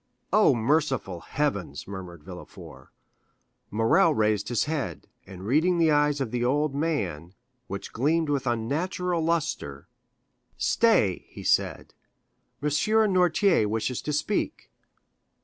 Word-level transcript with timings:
"Oh, 0.33 0.55
merciful 0.55 1.19
Heavens!" 1.19 1.87
murmured 1.87 2.23
Villefort. 2.23 2.89
Morrel 3.69 4.15
raised 4.15 4.49
his 4.49 4.63
head, 4.63 5.05
and 5.27 5.45
reading 5.45 5.77
the 5.77 5.91
eyes 5.91 6.19
of 6.19 6.31
the 6.31 6.43
old 6.43 6.73
man, 6.73 7.35
which 7.67 7.93
gleamed 7.93 8.27
with 8.27 8.47
unnatural 8.47 9.21
lustre,— 9.23 9.87
"Stay," 10.57 11.27
he 11.27 11.43
said, 11.43 11.93
"M. 12.63 12.69
Noirtier 13.11 13.67
wishes 13.69 14.01
to 14.01 14.11
speak." 14.11 14.71